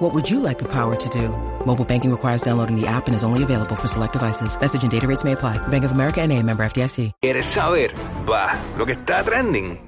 [0.00, 1.28] What would you like the power to do?
[1.66, 4.58] Mobile banking requires downloading the app and is only available for select devices.
[4.58, 5.58] Message and data rates may apply.
[5.68, 7.12] Bank of America and a member FDIC.
[7.20, 7.92] ¿Quieres saber?
[8.26, 9.78] Va, lo que está trending.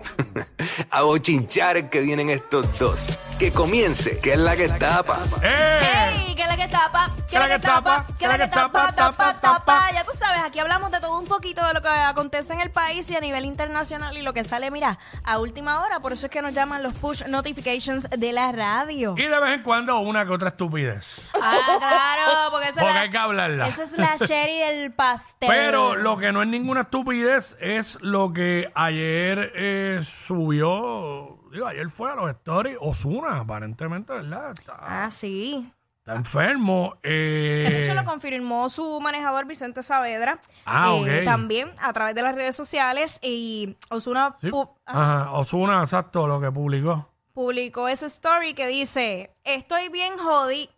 [0.91, 3.19] A bochinchar que vienen estos dos.
[3.39, 5.19] Que comience, que es la que tapa.
[5.43, 5.79] ¡Eh!
[5.81, 6.35] ¡Ey!
[6.35, 7.11] ¿Qué es la que tapa?
[7.33, 8.05] ¿Qué es la que tapa?
[8.19, 8.93] ¿Qué es la que tapa?
[8.93, 9.91] Tapa, tapa.
[9.95, 12.71] Ya tú sabes, aquí hablamos de todo un poquito de lo que acontece en el
[12.71, 16.01] país y a nivel internacional y lo que sale, mira, a última hora.
[16.01, 19.15] Por eso es que nos llaman los push notifications de la radio.
[19.17, 21.31] Y de vez en cuando una que otra estupidez.
[21.41, 23.67] Ah, claro, porque esa Porque es hay que la, hablarla.
[23.67, 25.49] esa es la cherry del pastel.
[25.49, 31.39] Pero lo que no es ninguna estupidez es lo que ayer eh, subió.
[31.51, 32.77] Digo, ayer fue a los stories.
[32.79, 34.51] Osuna, aparentemente, ¿verdad?
[34.53, 35.73] Está, Ah, sí.
[36.05, 36.95] Está enfermo.
[37.03, 40.41] eh, Que de hecho lo confirmó su manejador Vicente Saavedra.
[40.67, 41.23] Ah, eh.
[41.25, 43.21] También a través de las redes sociales.
[43.23, 44.51] Y Osuna sí.
[44.87, 47.09] ah, Ajá, Osuna, exacto, lo que publicó.
[47.33, 50.69] publicó ese story que dice, estoy bien jodí,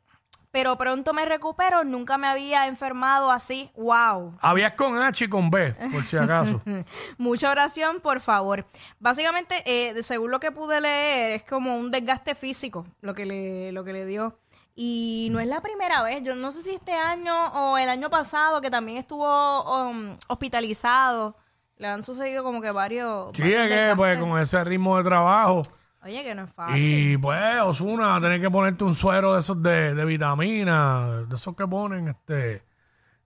[0.51, 4.37] pero pronto me recupero, nunca me había enfermado así, wow.
[4.41, 6.63] Habías con H y con B, por si acaso.
[7.19, 8.65] Mucha oración, por favor.
[9.01, 13.73] Básicamente, eh, según lo que pude leer, es como un desgaste físico lo que le,
[13.73, 14.39] lo que le dio.
[14.77, 18.11] Y no es la primera vez, yo no sé si este año o el año
[18.11, 21.37] pasado, que también estuvo um, hospitalizado,
[21.77, 23.31] le han sucedido como que varios...
[23.35, 25.63] Sí, varios es que pues con ese ritmo de trabajo.
[26.03, 26.77] Oye, que no es fácil.
[27.13, 31.55] Y pues, Osuna, tener que ponerte un suero de esos de, de vitamina, de esos
[31.57, 32.63] que ponen, este,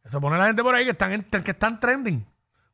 [0.02, 2.26] que se pone la gente por ahí que están, en- que están trending.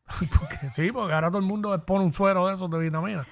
[0.39, 3.25] porque, sí, porque ahora todo el mundo pone un suero de esos de vitamina.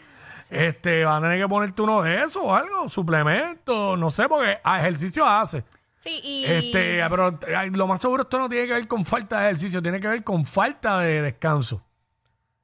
[0.52, 4.58] Este, va a tener que ponerte uno de esos o algo, suplemento, no sé, porque
[4.62, 5.64] a ejercicio hace.
[5.96, 6.44] Sí, y...
[6.44, 9.80] Este, pero ay, lo más seguro esto no tiene que ver con falta de ejercicio,
[9.80, 11.82] tiene que ver con falta de descanso.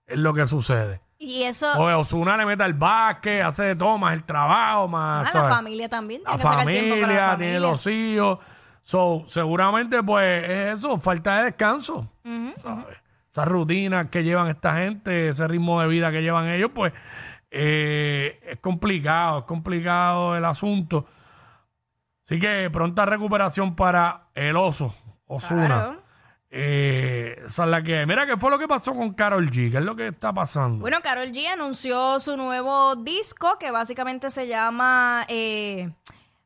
[0.06, 1.00] Es lo que sucede.
[1.19, 1.72] Y eso...
[1.72, 5.34] O Osuna le mete al básquet, hace de todo, más el trabajo, más.
[5.34, 6.22] Ah, la familia también.
[6.25, 8.38] la Tiene que sacar tiempo para la familia, tiene los hijos.
[8.82, 12.10] So, seguramente, pues, es eso, falta de descanso.
[12.62, 12.98] ¿sabes?
[13.31, 16.93] Esas rutinas que llevan esta gente, ese ritmo de vida que llevan ellos, pues,
[17.50, 21.06] eh, es complicado, es complicado el asunto.
[22.25, 24.94] Así que pronta recuperación para el oso,
[25.26, 25.66] Osuna.
[25.66, 26.03] Claro.
[26.50, 28.06] Eh, esa es la que.
[28.06, 29.70] Mira, ¿qué fue lo que pasó con Carol G?
[29.70, 30.81] ¿Qué es lo que está pasando?
[30.81, 35.91] Bueno, Carol G anunció su nuevo disco que básicamente se llama eh,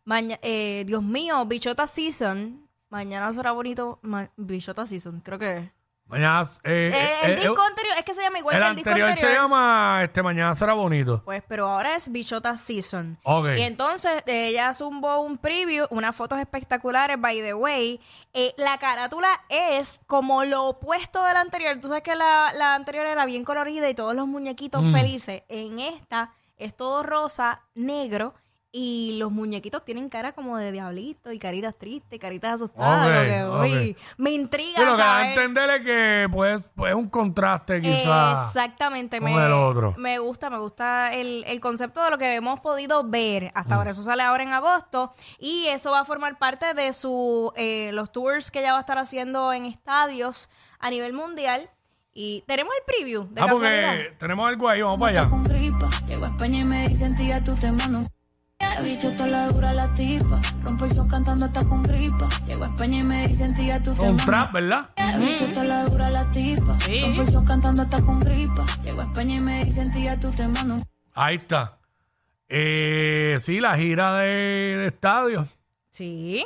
[0.04, 2.68] Maña- eh, Dios mío, Bichota Season.
[2.90, 3.98] Mañana será bonito.
[4.02, 5.70] Ma- Bichota Season, creo que es.
[6.06, 7.54] Mañana, el disco
[7.98, 9.32] es que se llama igual el que el disco anterior anterior.
[9.32, 11.22] se llama este Mañana será bonito.
[11.24, 13.18] Pues, pero ahora es Bichota Season.
[13.24, 13.46] Ok.
[13.56, 18.00] Y entonces ella zumbó un preview, unas fotos espectaculares, by the way.
[18.34, 21.78] Eh, la carátula es como lo opuesto de la anterior.
[21.80, 24.92] Tú sabes que la, la anterior era bien colorida y todos los muñequitos Mm.
[24.92, 25.42] felices.
[25.48, 28.34] En esta es todo rosa, negro.
[28.74, 33.06] Y los muñequitos tienen cara como de diablito y caritas tristes, caritas asustadas.
[33.06, 35.36] Ok, lo que, uy, me intriga, Sí, lo que da a ¿sabes?
[35.36, 38.46] entender es que pues, pues es un contraste quizás.
[38.46, 39.94] Exactamente, con me, el otro.
[39.98, 43.48] me gusta, me gusta el, el concepto de lo que hemos podido ver Mm.
[43.58, 43.90] hasta ahora.
[43.90, 48.10] Eso sale ahora en agosto y eso va a formar parte de su eh, los
[48.10, 51.68] tours que ella va a estar haciendo en estadios a nivel mundial.
[52.14, 53.96] Y tenemos el preview de ah, casualidad.
[53.96, 55.30] porque tenemos algo ahí, vamos para allá.
[58.62, 58.62] Con gripa.
[58.62, 58.86] Llego a España y me dicen, tía, tú te mando un...
[58.86, 60.40] Bicho, está la dura la tipa.
[60.64, 62.38] Rompo el show cantando hasta con gripa.
[62.46, 64.90] Llego a España y me dicen, tía, tú te Un trap, ¿verdad?
[65.18, 66.78] Bicho, está la dura la tipa.
[67.02, 68.64] Rompo el show cantando hasta con gripa.
[68.82, 70.76] Llego a España y me dicen, tía, tú te mando.
[71.14, 71.78] Ahí está.
[72.48, 75.48] Eh, sí, la gira de, de estadio.
[75.90, 76.44] Sí.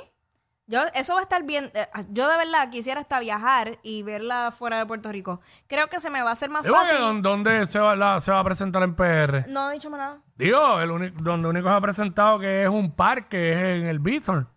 [0.69, 1.71] Yo, eso va a estar bien.
[1.75, 5.41] eh, Yo de verdad quisiera hasta viajar y verla fuera de Puerto Rico.
[5.69, 6.99] Creo que se me va a hacer más Digo que fácil.
[6.99, 9.45] ¿dó- ¿Dónde se va, la- se va a presentar en PR?
[9.49, 10.19] No he dicho más nada.
[10.37, 14.01] Digo, el único, donde único se ha presentado que es un parque, es en el
[14.01, 14.49] Bithorn.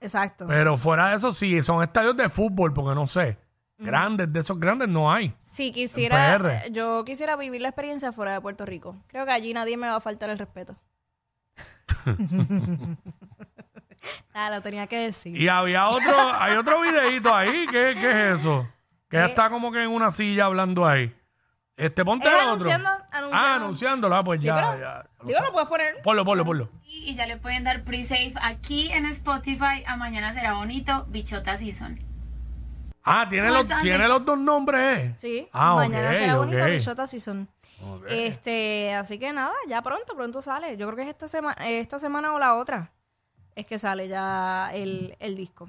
[0.00, 0.46] Exacto.
[0.46, 3.36] Pero fuera de eso, sí, son estadios de fútbol, porque no sé.
[3.78, 5.34] Grandes, de esos grandes no hay.
[5.42, 6.48] Si quisiera, En PR.
[6.54, 8.96] eh, yo quisiera vivir la experiencia fuera de Puerto Rico.
[9.08, 10.76] Creo que allí nadie me va a faltar el respeto.
[14.34, 15.40] ah, lo tenía que decir.
[15.40, 18.68] Y había otro, hay otro videito ahí, ¿qué, qué es eso?
[19.08, 19.28] Que ella Eh.
[19.30, 21.14] está como que en una silla hablando ahí.
[21.76, 22.46] Este, ponte el otro.
[22.48, 23.30] anunciando, anunciando.
[23.48, 25.04] Ah, anunciándolo, ah, pues Sí, ya, pero- ya.
[25.20, 26.02] lo Digo, lo puedes poner.
[26.02, 26.70] Ponlo, ponlo, ponlo.
[26.84, 32.00] y ya le pueden dar pre-save aquí en Spotify a Mañana Será Bonito, Bichota Season.
[33.04, 35.14] Ah, tiene ¿Cómo los, tiene los dos nombres, ¿eh?
[35.18, 36.70] Sí, Ah, mañana ok, será bonito, ok.
[36.70, 37.48] Bichota Season.
[38.08, 40.76] Este, así que nada, ya pronto, pronto sale.
[40.76, 42.90] Yo creo que es esta semana, esta semana o la otra.
[43.56, 45.68] Es que sale ya el, el disco.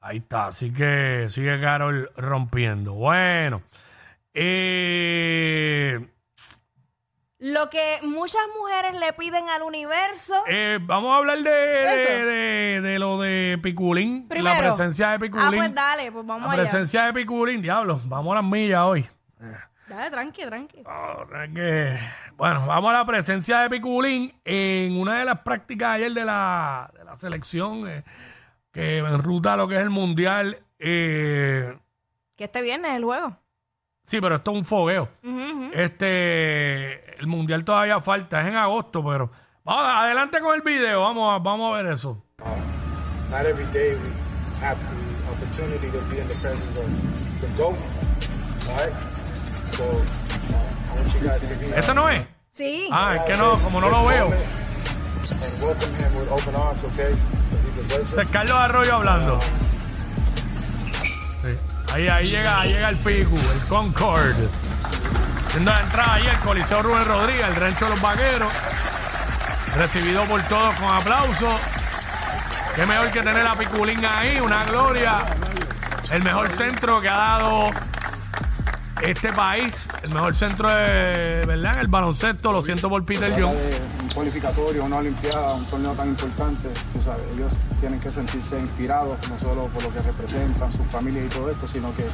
[0.00, 2.92] Ahí está, así que sigue Carol rompiendo.
[2.92, 3.62] Bueno,
[4.34, 6.06] eh,
[7.38, 10.34] Lo que muchas mujeres le piden al universo.
[10.48, 12.12] eh, vamos a hablar de, de, Eso.
[12.26, 14.54] de- de lo de Piculín, Primero.
[14.54, 15.46] la presencia de Piculín.
[15.46, 16.62] Ah, pues dale, pues vamos la allá.
[16.62, 19.08] presencia de Piculín, diablo, vamos a las millas hoy.
[19.88, 20.78] Dale, tranqui, tranqui.
[20.80, 21.98] Es que-
[22.36, 26.90] bueno, vamos a la presencia de Piculín en una de las prácticas ayer de la,
[26.96, 28.02] de la selección eh,
[28.72, 30.58] que enruta lo que es el mundial.
[30.78, 31.78] eh,
[32.36, 33.36] Que este viernes es el juego.
[34.04, 35.08] sí, pero esto es un fogueo.
[35.72, 39.30] Este, el mundial todavía falta, es en agosto, pero
[39.64, 42.22] vamos adelante con el video, vamos a, vamos a ver eso.
[43.30, 46.86] not every day we have the opportunity to be in the presence of
[47.40, 47.74] the GOAT,
[48.76, 48.92] right?
[51.76, 52.26] ¿Ese no es?
[52.52, 52.88] Sí.
[52.90, 54.28] Ah, es que no, como no lo veo.
[58.06, 59.38] Ese es Carlos Arroyo hablando.
[61.42, 61.58] Sí.
[61.92, 64.34] Ahí, ahí llega, ahí llega el Picu, el Concord.
[65.46, 68.52] Haciendo la entrada ahí el Coliseo Rubén Rodríguez, el rancho de los vaqueros.
[69.76, 71.60] Recibido por todos con aplausos.
[72.74, 75.18] Qué mejor que tener a Piculín ahí, una gloria.
[76.10, 77.70] El mejor centro que ha dado
[79.02, 81.74] este país, el mejor centro de, ¿verdad?
[81.74, 83.54] En el baloncesto, lo siento por Peter de un
[84.14, 89.38] cualificatorio, una olimpiada, un torneo tan importante, tú sabes, ellos tienen que sentirse inspirados, no
[89.38, 92.04] solo por lo que representan, sus familias y todo esto, sino que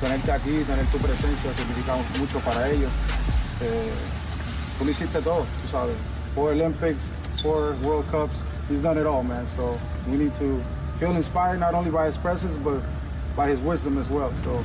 [0.00, 2.90] tenerte aquí, tener tu presencia significa mucho para ellos.
[3.60, 3.92] Eh,
[4.78, 5.94] tú lo hiciste todo, tú sabes,
[6.34, 7.02] four Olympics,
[7.40, 8.34] four World Cups,
[8.68, 9.78] he's done it all, man, so
[10.10, 10.60] we need to
[10.98, 12.82] feel inspired not only by his presence, but
[13.36, 14.64] by his wisdom as well, so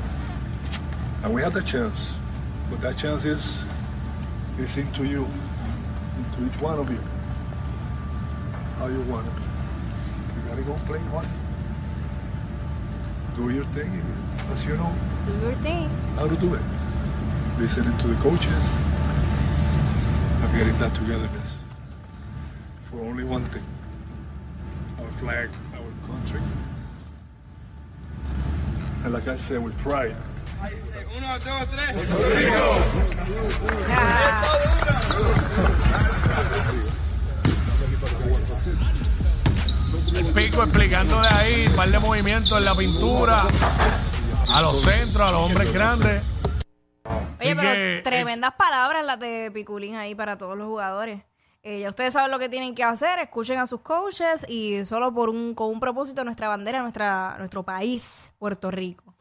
[1.23, 2.13] And we had a chance,
[2.69, 3.63] but that chance is
[4.59, 5.25] is into you,
[6.17, 6.99] into each one of you.
[8.77, 9.33] How you want it.
[10.35, 11.27] You gotta go play one.
[13.37, 13.89] Do your thing,
[14.51, 14.93] as you know
[15.25, 15.89] Do your thing.
[16.17, 16.61] how to do it.
[17.57, 18.65] Listening to the coaches
[20.41, 21.57] and getting that togetherness
[22.91, 23.63] for only one thing:
[24.99, 26.41] our flag, our country.
[29.05, 30.15] And like I said, with pride.
[40.15, 43.47] El pico explicándole ahí un par de movimientos en la pintura,
[44.53, 46.25] a los centros, a los hombres grandes.
[47.41, 51.23] Oye, pero que, tremendas palabras las de Piculín ahí para todos los jugadores.
[51.61, 55.13] Eh, ya ustedes saben lo que tienen que hacer, escuchen a sus coaches y solo
[55.13, 59.12] por un, con un propósito nuestra bandera, nuestra, nuestro país, Puerto Rico.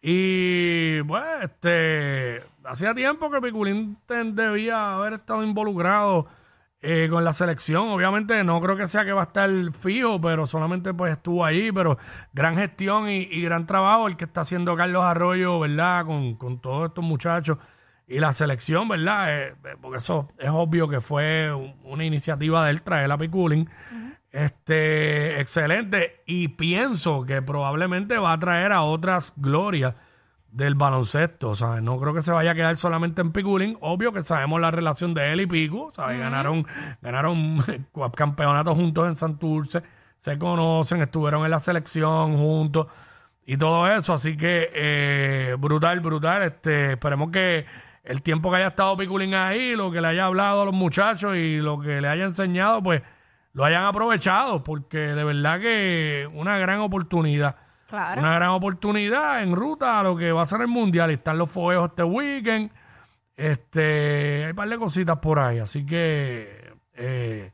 [0.00, 6.26] Y bueno, este hacía tiempo que Piculín debía haber estado involucrado
[6.80, 7.88] eh, con la selección.
[7.88, 11.72] Obviamente no creo que sea que va a estar fijo, pero solamente pues estuvo ahí.
[11.72, 11.98] Pero
[12.32, 16.06] gran gestión y, y gran trabajo el que está haciendo Carlos Arroyo, ¿verdad?
[16.06, 17.58] Con, con todos estos muchachos
[18.06, 19.36] y la selección, ¿verdad?
[19.36, 23.18] Eh, eh, porque eso es obvio que fue un- una iniciativa de él traer a
[23.18, 23.68] Piculín.
[24.32, 26.22] Este, excelente.
[26.26, 29.94] Y pienso que probablemente va a traer a otras glorias
[30.50, 31.54] del baloncesto.
[31.54, 31.82] ¿sabes?
[31.82, 33.76] No creo que se vaya a quedar solamente en Piculín.
[33.80, 35.90] Obvio que sabemos la relación de él y Pico.
[35.90, 36.18] ¿sabes?
[36.18, 36.66] Ganaron,
[37.02, 37.64] ganaron
[38.16, 39.82] campeonatos juntos en Santurce.
[40.18, 42.88] Se conocen, estuvieron en la selección juntos
[43.46, 44.12] y todo eso.
[44.12, 46.42] Así que eh, brutal, brutal.
[46.42, 47.64] Este, esperemos que
[48.04, 51.36] el tiempo que haya estado Piculín ahí, lo que le haya hablado a los muchachos
[51.36, 53.02] y lo que le haya enseñado, pues
[53.58, 57.56] lo hayan aprovechado, porque de verdad que una gran oportunidad.
[57.88, 58.20] Claro.
[58.20, 61.10] Una gran oportunidad en ruta a lo que va a ser el mundial.
[61.10, 62.70] Y están los fogueos este weekend.
[63.36, 65.58] Este, hay un par de cositas por ahí.
[65.58, 67.52] Así que, eh,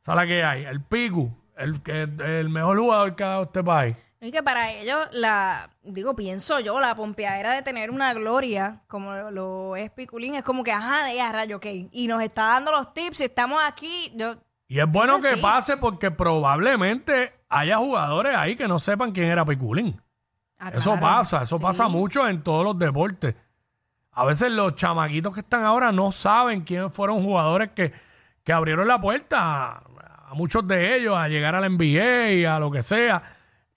[0.00, 0.64] esa es la que hay.
[0.64, 3.96] El Picu, el, que- el mejor jugador que ha dado este país.
[4.20, 9.12] Y que para ellos, la, digo, pienso yo, la pompeadera de tener una gloria, como
[9.30, 11.66] lo, es Piculín, es como que, ajá, de ya, rayo, ok.
[11.92, 14.34] Y nos está dando los tips, y estamos aquí, yo,
[14.68, 15.42] Y es bueno Creo que sí.
[15.42, 20.00] pase porque probablemente haya jugadores ahí que no sepan quién era Piculín.
[20.58, 21.00] ah, Eso claro.
[21.06, 21.62] pasa, eso Sí.
[21.62, 23.34] pasa mucho en todos los deportes.
[24.12, 27.92] A veces los chamaquitos que están ahora no saben quiénes fueron jugadores que,
[28.44, 29.82] que abrieron la puerta a,
[30.30, 33.22] a muchos de ellos a llegar a la NBA y a lo que sea,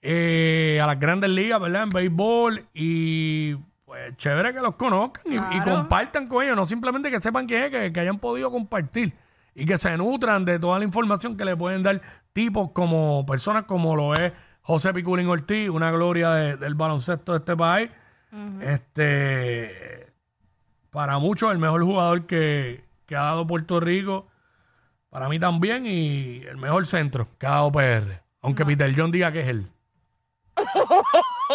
[0.00, 1.82] eh, a las grandes ligas, ¿verdad?
[1.82, 7.20] En béisbol y pues chévere que los conozcan y, compartan con ellos, no simplemente que
[7.20, 9.12] sepan quién es, que, que hayan podido compartir
[9.60, 12.00] y que se nutran de toda la información que le pueden dar
[12.32, 17.38] tipos como personas como lo es José Piculín Ortiz, una gloria de- del baloncesto de
[17.38, 17.90] este país.
[18.60, 20.12] Este,
[20.90, 24.28] para muchos, el mejor jugador que, que ha dado Puerto Rico.
[25.10, 28.22] Para mí también, y el mejor centro que ha dado PR.
[28.42, 29.70] Aunque Peter John diga que es él.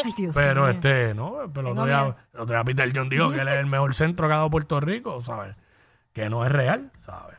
[0.03, 2.15] Ay, Dios Pero este, no, pero el otro, Tengo día, miedo.
[2.33, 4.49] el otro día Peter John dijo que él es el mejor centro que ha dado
[4.49, 5.55] Puerto Rico, ¿sabes?
[6.13, 7.37] Que no es real, ¿sabes?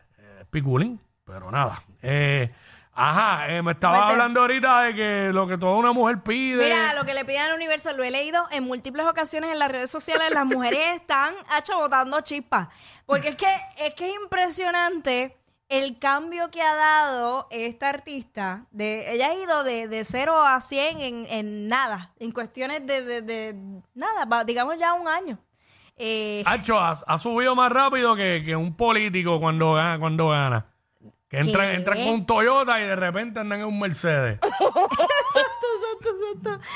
[0.54, 1.82] Piculín, pero nada.
[2.00, 2.48] Eh,
[2.92, 4.12] ajá, eh, me estaba Vete.
[4.12, 6.62] hablando ahorita de que lo que toda una mujer pide.
[6.62, 9.68] Mira, lo que le piden al universo, lo he leído en múltiples ocasiones en las
[9.68, 12.68] redes sociales, las mujeres están hacho botando chispas.
[13.04, 15.36] Porque es que, es que es impresionante
[15.68, 18.66] el cambio que ha dado esta artista.
[18.70, 23.02] De, ella ha ido de, de 0 a 100 en, en nada, en cuestiones de,
[23.02, 23.56] de, de
[23.92, 25.36] nada, digamos ya un año.
[25.96, 29.98] Eh, Hacho, ha, ha subido más rápido que, que un político cuando gana.
[29.98, 30.66] Cuando gana.
[31.28, 31.74] Que entran, ¿Qué?
[31.74, 34.38] entran con un Toyota y de repente andan en un Mercedes.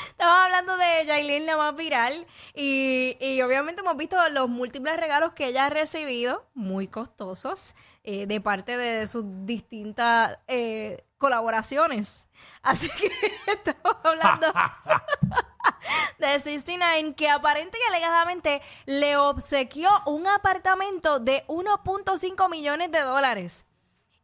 [0.09, 5.33] Estamos hablando de Yailin, la más viral, y, y obviamente hemos visto los múltiples regalos
[5.33, 12.27] que ella ha recibido, muy costosos, eh, de parte de sus distintas eh, colaboraciones.
[12.63, 13.11] Así que
[13.51, 14.47] estamos hablando
[16.19, 23.65] de 69, que aparente y alegadamente le obsequió un apartamento de 1.5 millones de dólares.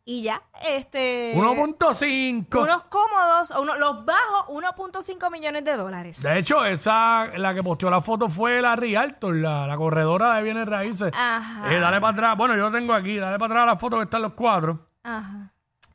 [0.08, 1.34] Y ya, este...
[1.36, 2.62] 1.5.
[2.62, 6.22] Unos cómodos, uno- los bajos, 1.5 millones de dólares.
[6.22, 10.44] De hecho, esa, la que posteó la foto fue la Rialtor, la, la corredora de
[10.44, 11.12] bienes raíces.
[11.18, 11.74] Ajá.
[11.74, 12.38] Eh, dale para atrás.
[12.38, 14.88] Bueno, yo tengo aquí, dale para atrás la foto que están los cuatro.
[15.04, 15.52] Ajá.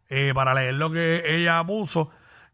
[0.09, 2.11] eh, para leer lo que ella puso.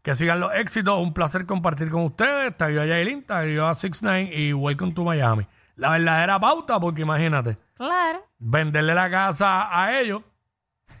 [0.07, 0.97] Que sigan los éxitos.
[1.01, 2.55] Un placer compartir con ustedes.
[2.55, 5.45] Te ayuda a Yailin, te ayuda a 69 y Welcome to Miami.
[5.75, 8.25] La verdadera pauta, porque imagínate, Claro.
[8.39, 10.21] venderle la casa a ellos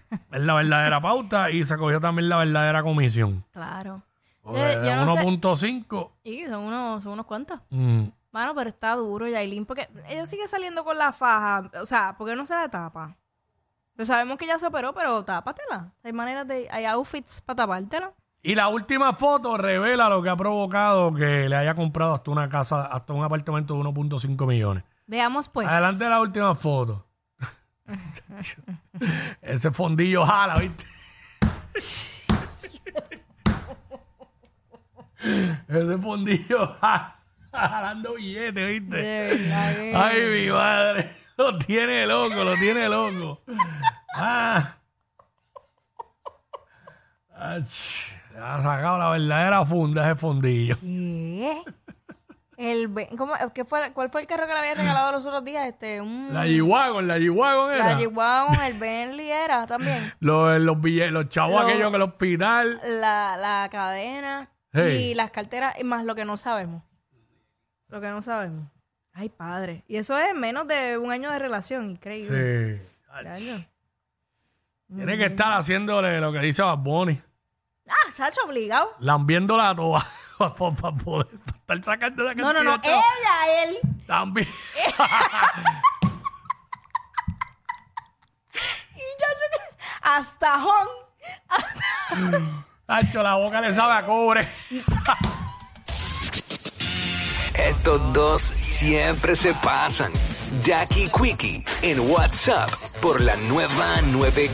[0.11, 3.45] es la verdadera pauta y se cogió también la verdadera comisión.
[3.53, 4.01] Claro.
[4.41, 6.11] Porque Eh, yo no sé- 1.5.
[6.25, 7.61] Y son unos, son unos cuantos.
[7.69, 11.71] mm, Bueno, pero está duro, Yailin, porque ella sigue saliendo con la faja.
[11.81, 13.15] O sea, ¿por qué no se la tapa?
[13.95, 15.93] Pues sabemos que ya se operó, pero tápatela.
[16.03, 16.67] Hay maneras de.
[16.69, 18.11] Hay outfits para tapártela.
[18.41, 22.47] Y la última foto revela lo que ha provocado que le haya comprado hasta una
[22.47, 24.83] casa, hasta un apartamento de 1.5 millones.
[25.05, 25.67] Veamos, pues.
[25.67, 27.05] Adelante la última foto.
[29.41, 30.85] Ese fondillo jala, ¿viste?
[35.67, 37.19] Ese fondillo jala,
[37.51, 38.97] jalando billetes, ¿viste?
[38.97, 41.15] De Ay, mi madre.
[41.37, 43.41] Lo tiene loco, lo tiene loco.
[44.15, 44.77] Ah.
[47.35, 47.63] Ach,
[48.39, 50.77] ha sacado la verdadera funda ese fondillo.
[50.79, 51.61] ¿Qué?
[52.57, 55.43] El, Be- ¿cómo, qué fue, ¿Cuál fue el carro que le había regalado los otros
[55.45, 55.67] días?
[55.67, 57.85] Este, un, La G-Wagon, la G-Wagon era.
[57.93, 60.11] la G-Wagon, el Bentley era también.
[60.19, 62.81] Los, los, billetes, los chavos Lo- aquellos en el hospital.
[62.83, 66.81] La, la cadena y las carteras, y más lo que no sabemos.
[67.89, 68.67] Lo que no sabemos.
[69.13, 69.83] Ay, padre.
[69.87, 72.79] Y eso es menos de un año de relación, increíble.
[73.35, 73.65] Sí.
[74.95, 77.21] Tiene que estar haciéndole lo que dice Bad Bunny.
[78.17, 78.95] Chacho, obligado.
[78.99, 81.27] Lambiendo la toa para poder
[81.59, 82.71] estar sacando la No, no, no.
[82.71, 83.13] cantidad de chavos.
[83.19, 83.77] Ella, él.
[84.07, 84.47] También.
[88.95, 90.87] Y chacho, que- hasta Hon.
[92.87, 94.49] Hacho, la boca le sabe a cobre.
[97.53, 100.11] Estos dos siempre se pasan.
[100.61, 102.69] Jackie Quickie en WhatsApp
[103.01, 104.41] por la nueva 94.